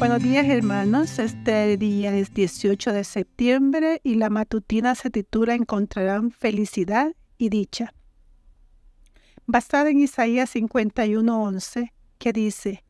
Buenos 0.00 0.22
días 0.22 0.46
hermanos, 0.46 1.18
este 1.18 1.76
día 1.76 2.16
es 2.16 2.32
18 2.32 2.94
de 2.94 3.04
septiembre 3.04 4.00
y 4.02 4.14
la 4.14 4.30
matutina 4.30 4.94
se 4.94 5.10
titula 5.10 5.54
Encontrarán 5.54 6.30
felicidad 6.30 7.12
y 7.36 7.50
dicha. 7.50 7.92
Basada 9.44 9.90
en 9.90 10.00
Isaías 10.00 10.54
51:11, 10.54 11.92
que 12.16 12.32
dice, 12.32 12.82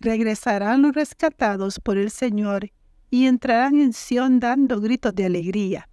Regresarán 0.00 0.80
los 0.80 0.94
rescatados 0.94 1.78
por 1.78 1.98
el 1.98 2.10
Señor 2.10 2.70
y 3.10 3.26
entrarán 3.26 3.78
en 3.78 3.92
Sión 3.92 4.40
dando 4.40 4.80
gritos 4.80 5.14
de 5.14 5.26
alegría. 5.26 5.90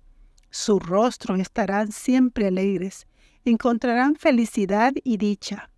Su 0.49 0.79
rostro 0.79 1.35
estarán 1.35 1.91
siempre 1.91 2.47
alegres, 2.47 3.05
encontrarán 3.43 4.15
felicidad 4.15 4.93
y 5.03 5.17
dicha, 5.17 5.69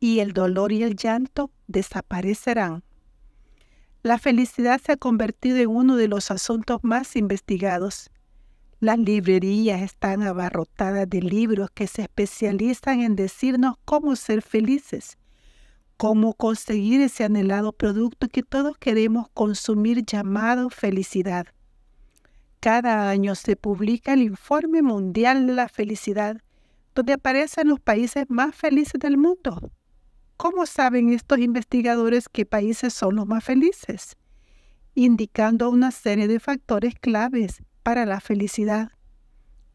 y 0.00 0.18
el 0.18 0.32
dolor 0.32 0.72
y 0.72 0.82
el 0.82 0.96
llanto 0.96 1.52
desaparecerán. 1.68 2.82
La 4.02 4.18
felicidad 4.18 4.80
se 4.84 4.92
ha 4.92 4.96
convertido 4.96 5.58
en 5.58 5.68
uno 5.68 5.94
de 5.94 6.08
los 6.08 6.32
asuntos 6.32 6.80
más 6.82 7.14
investigados. 7.14 8.10
Las 8.80 8.98
librerías 8.98 9.80
están 9.80 10.24
abarrotadas 10.24 11.08
de 11.08 11.22
libros 11.22 11.70
que 11.70 11.86
se 11.86 12.02
especializan 12.02 13.00
en 13.00 13.14
decirnos 13.14 13.76
cómo 13.84 14.16
ser 14.16 14.42
felices, 14.42 15.18
cómo 15.96 16.34
conseguir 16.34 17.00
ese 17.00 17.22
anhelado 17.22 17.72
producto 17.72 18.26
que 18.26 18.42
todos 18.42 18.76
queremos 18.76 19.28
consumir 19.34 20.04
llamado 20.04 20.68
felicidad. 20.68 21.46
Cada 22.58 23.08
año 23.08 23.36
se 23.36 23.54
publica 23.54 24.14
el 24.14 24.22
Informe 24.22 24.82
Mundial 24.82 25.46
de 25.46 25.52
la 25.52 25.68
Felicidad, 25.68 26.42
donde 26.92 27.12
aparecen 27.12 27.68
los 27.68 27.78
países 27.78 28.26
más 28.28 28.56
felices 28.56 29.00
del 29.00 29.16
mundo. 29.16 29.70
¿Cómo 30.42 30.66
saben 30.66 31.12
estos 31.12 31.38
investigadores 31.38 32.28
qué 32.28 32.44
países 32.44 32.92
son 32.92 33.14
los 33.14 33.28
más 33.28 33.44
felices? 33.44 34.16
Indicando 34.96 35.70
una 35.70 35.92
serie 35.92 36.26
de 36.26 36.40
factores 36.40 36.96
claves 36.96 37.62
para 37.84 38.06
la 38.06 38.20
felicidad. 38.20 38.90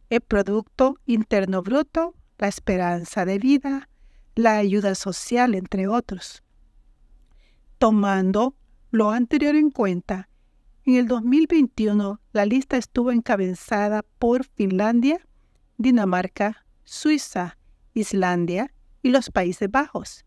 El 0.09 0.20
Producto 0.20 0.98
Interno 1.06 1.64
Bruto, 1.64 2.16
la 2.38 2.50
esperanza 2.50 3.24
de 3.24 3.40
vida, 3.40 3.88
la 4.36 4.58
ayuda 4.58 4.94
social, 4.96 5.56
entre 5.56 5.88
otros. 5.88 6.44
Tomando 7.78 8.54
lo 8.92 9.12
anterior 9.12 9.56
en 9.56 9.72
cuenta, 9.72 10.28
en 10.84 10.96
el 10.96 11.08
2021 11.08 12.20
la 12.34 12.46
lista 12.46 12.76
estuvo 12.76 13.14
encabezada 13.14 14.04
por 14.20 14.44
Finlandia, 14.44 15.26
Dinamarca, 15.78 16.66
Suiza, 16.84 17.58
Islandia 17.94 18.74
y 19.02 19.12
los 19.12 19.30
Países 19.30 19.72
Bajos 19.72 20.27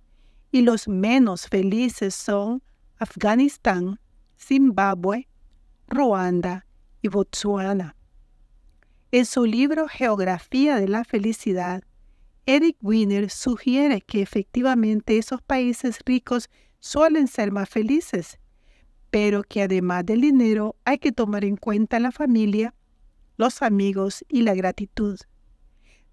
y 0.52 0.62
los 0.62 0.88
menos 0.88 1.46
felices 1.46 2.14
son 2.14 2.62
Afganistán, 2.98 3.98
Zimbabue, 4.38 5.28
Ruanda 5.88 6.66
y 7.02 7.08
Botswana. 7.08 7.96
En 9.12 9.26
su 9.26 9.44
libro 9.44 9.88
Geografía 9.88 10.76
de 10.76 10.88
la 10.88 11.04
Felicidad, 11.04 11.82
Eric 12.46 12.76
Wiener 12.82 13.30
sugiere 13.30 14.00
que 14.00 14.22
efectivamente 14.22 15.18
esos 15.18 15.42
países 15.42 15.98
ricos 16.04 16.48
suelen 16.78 17.28
ser 17.28 17.52
más 17.52 17.68
felices, 17.68 18.38
pero 19.10 19.42
que 19.42 19.62
además 19.62 20.06
del 20.06 20.20
dinero 20.20 20.76
hay 20.84 20.98
que 20.98 21.12
tomar 21.12 21.44
en 21.44 21.56
cuenta 21.56 22.00
la 22.00 22.12
familia, 22.12 22.74
los 23.36 23.62
amigos 23.62 24.24
y 24.28 24.42
la 24.42 24.54
gratitud. 24.54 25.18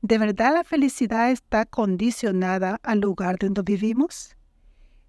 ¿De 0.01 0.19
verdad 0.19 0.53
la 0.53 0.63
felicidad 0.63 1.31
está 1.31 1.65
condicionada 1.65 2.79
al 2.83 2.99
lugar 2.99 3.37
donde 3.39 3.63
vivimos? 3.63 4.37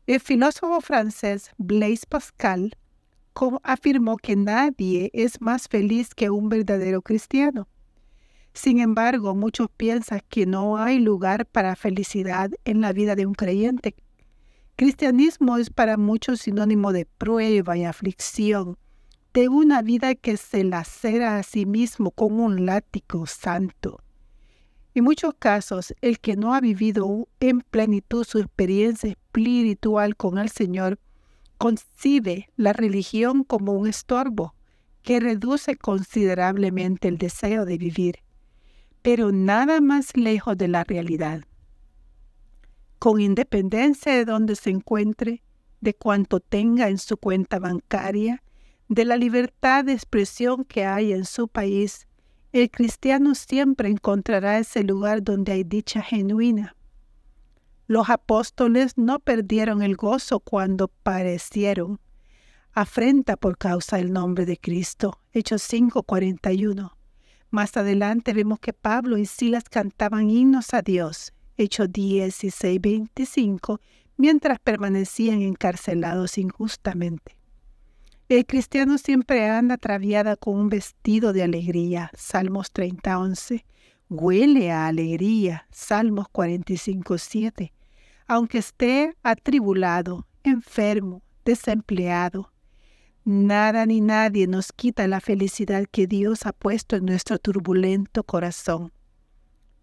El 0.06 0.18
filósofo 0.18 0.80
francés 0.80 1.50
Blaise 1.58 2.06
Pascal 2.06 2.74
afirmó 3.62 4.16
que 4.16 4.34
nadie 4.34 5.10
es 5.12 5.40
más 5.42 5.68
feliz 5.68 6.14
que 6.14 6.30
un 6.30 6.48
verdadero 6.48 7.02
cristiano. 7.02 7.68
Sin 8.54 8.80
embargo, 8.80 9.34
muchos 9.34 9.68
piensan 9.76 10.22
que 10.28 10.46
no 10.46 10.78
hay 10.78 10.98
lugar 10.98 11.44
para 11.44 11.76
felicidad 11.76 12.50
en 12.64 12.80
la 12.80 12.92
vida 12.92 13.14
de 13.14 13.26
un 13.26 13.34
creyente. 13.34 13.94
Cristianismo 14.74 15.58
es 15.58 15.68
para 15.70 15.98
muchos 15.98 16.40
sinónimo 16.40 16.92
de 16.92 17.04
prueba 17.04 17.76
y 17.76 17.84
aflicción, 17.84 18.78
de 19.34 19.48
una 19.48 19.82
vida 19.82 20.14
que 20.14 20.38
se 20.38 20.64
lacera 20.64 21.36
a 21.36 21.42
sí 21.42 21.66
mismo 21.66 22.10
con 22.10 22.40
un 22.40 22.64
látigo 22.64 23.26
santo. 23.26 24.00
En 24.98 25.04
muchos 25.04 25.32
casos, 25.38 25.94
el 26.00 26.18
que 26.18 26.34
no 26.34 26.54
ha 26.54 26.60
vivido 26.60 27.28
en 27.38 27.60
plenitud 27.60 28.24
su 28.24 28.40
experiencia 28.40 29.10
espiritual 29.10 30.16
con 30.16 30.38
el 30.38 30.48
Señor 30.48 30.98
concibe 31.56 32.50
la 32.56 32.72
religión 32.72 33.44
como 33.44 33.74
un 33.74 33.86
estorbo 33.86 34.56
que 35.02 35.20
reduce 35.20 35.76
considerablemente 35.76 37.06
el 37.06 37.16
deseo 37.16 37.64
de 37.64 37.78
vivir, 37.78 38.16
pero 39.00 39.30
nada 39.30 39.80
más 39.80 40.16
lejos 40.16 40.58
de 40.58 40.66
la 40.66 40.82
realidad. 40.82 41.44
Con 42.98 43.20
independencia 43.20 44.12
de 44.12 44.24
donde 44.24 44.56
se 44.56 44.70
encuentre, 44.70 45.44
de 45.80 45.94
cuanto 45.94 46.40
tenga 46.40 46.88
en 46.88 46.98
su 46.98 47.16
cuenta 47.18 47.60
bancaria, 47.60 48.42
de 48.88 49.04
la 49.04 49.16
libertad 49.16 49.84
de 49.84 49.92
expresión 49.92 50.64
que 50.64 50.86
hay 50.86 51.12
en 51.12 51.24
su 51.24 51.46
país, 51.46 52.07
el 52.52 52.70
cristiano 52.70 53.34
siempre 53.34 53.88
encontrará 53.88 54.58
ese 54.58 54.82
lugar 54.84 55.22
donde 55.22 55.52
hay 55.52 55.64
dicha 55.64 56.02
genuina. 56.02 56.74
Los 57.86 58.10
apóstoles 58.10 58.98
no 58.98 59.18
perdieron 59.18 59.82
el 59.82 59.96
gozo 59.96 60.40
cuando 60.40 60.88
parecieron 60.88 62.00
afrenta 62.72 63.36
por 63.36 63.58
causa 63.58 63.96
del 63.96 64.12
nombre 64.12 64.46
de 64.46 64.56
Cristo. 64.56 65.20
Hechos 65.32 65.62
5:41. 65.62 66.96
Más 67.50 67.76
adelante 67.76 68.34
vemos 68.34 68.60
que 68.60 68.72
Pablo 68.72 69.16
y 69.18 69.26
Silas 69.26 69.64
cantaban 69.64 70.30
himnos 70.30 70.74
a 70.74 70.82
Dios. 70.82 71.32
Hechos 71.56 71.88
16:25, 71.90 73.80
mientras 74.16 74.60
permanecían 74.60 75.42
encarcelados 75.42 76.38
injustamente. 76.38 77.37
El 78.28 78.44
cristiano 78.44 78.98
siempre 78.98 79.48
anda 79.48 79.76
atraviada 79.76 80.36
con 80.36 80.54
un 80.54 80.68
vestido 80.68 81.32
de 81.32 81.42
alegría. 81.42 82.10
Salmos 82.14 82.70
30:11. 82.70 83.64
Huele 84.10 84.70
a 84.70 84.86
alegría. 84.86 85.66
Salmos 85.70 86.26
45:7. 86.28 87.72
Aunque 88.26 88.58
esté 88.58 89.16
atribulado, 89.22 90.26
enfermo, 90.44 91.22
desempleado, 91.46 92.52
nada 93.24 93.86
ni 93.86 94.02
nadie 94.02 94.46
nos 94.46 94.72
quita 94.72 95.08
la 95.08 95.22
felicidad 95.22 95.86
que 95.90 96.06
Dios 96.06 96.44
ha 96.44 96.52
puesto 96.52 96.96
en 96.96 97.06
nuestro 97.06 97.38
turbulento 97.38 98.24
corazón. 98.24 98.92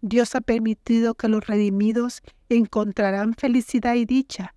Dios 0.02 0.36
ha 0.36 0.40
permitido 0.40 1.16
que 1.16 1.26
los 1.26 1.44
redimidos 1.44 2.22
encontrarán 2.48 3.34
felicidad 3.34 3.96
y 3.96 4.04
dicha, 4.04 4.54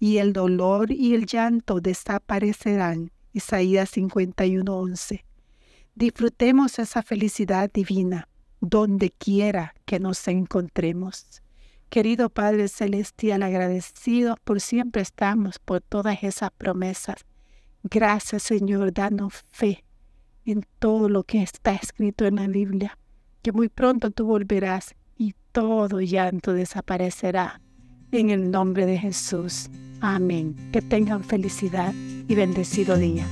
y 0.00 0.16
el 0.16 0.32
dolor 0.32 0.90
y 0.90 1.14
el 1.14 1.24
llanto 1.26 1.80
desaparecerán 1.80 3.12
Isaías 3.38 3.90
51:11. 3.96 5.24
Disfrutemos 5.94 6.78
esa 6.80 7.02
felicidad 7.02 7.70
divina 7.72 8.28
donde 8.60 9.10
quiera 9.10 9.74
que 9.84 10.00
nos 10.00 10.26
encontremos. 10.26 11.40
Querido 11.88 12.30
Padre 12.30 12.66
Celestial, 12.66 13.44
agradecidos 13.44 14.36
por 14.42 14.60
siempre 14.60 15.02
estamos 15.02 15.60
por 15.60 15.80
todas 15.80 16.22
esas 16.24 16.50
promesas. 16.50 17.24
Gracias 17.84 18.42
Señor, 18.42 18.92
danos 18.92 19.32
fe 19.52 19.84
en 20.44 20.66
todo 20.80 21.08
lo 21.08 21.22
que 21.22 21.40
está 21.40 21.74
escrito 21.74 22.24
en 22.26 22.36
la 22.36 22.48
Biblia, 22.48 22.98
que 23.42 23.52
muy 23.52 23.68
pronto 23.68 24.10
tú 24.10 24.26
volverás 24.26 24.96
y 25.16 25.34
todo 25.52 26.00
llanto 26.00 26.52
desaparecerá. 26.54 27.60
En 28.10 28.30
el 28.30 28.50
nombre 28.50 28.84
de 28.84 28.98
Jesús. 28.98 29.70
Amén. 30.00 30.56
Que 30.72 30.82
tengan 30.82 31.22
felicidad 31.22 31.92
y 32.28 32.34
bendecido 32.34 32.96
día. 32.96 33.26